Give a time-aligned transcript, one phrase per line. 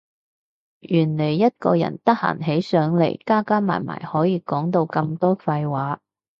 [0.79, 6.01] 原來一個人得閒起上嚟加加埋埋可以講到咁多廢話